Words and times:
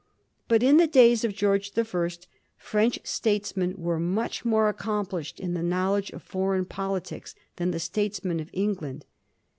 But 0.47 0.63
in 0.63 0.77
the 0.77 0.87
days 0.87 1.23
of 1.23 1.35
George 1.35 1.73
the 1.73 1.85
First, 1.85 2.27
French 2.57 2.97
statesmen 3.03 3.75
were 3.77 3.99
much 3.99 4.43
more 4.43 4.67
accomplished 4.67 5.39
in 5.39 5.53
the 5.53 5.61
knowledge 5.61 6.09
of 6.09 6.23
foreign 6.23 6.65
politics 6.65 7.35
than 7.57 7.69
the 7.69 7.79
statesmen 7.79 8.39
of 8.39 8.49
England. 8.51 9.05